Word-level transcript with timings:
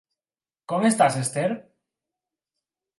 Com 0.73 0.87
estàs, 0.89 1.19
Esther? 1.27 1.47